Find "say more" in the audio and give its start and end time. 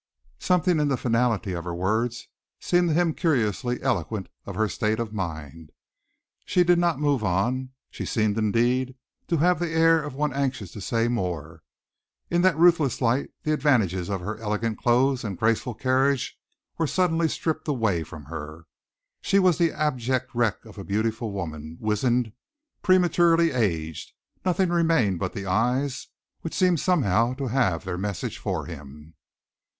10.81-11.61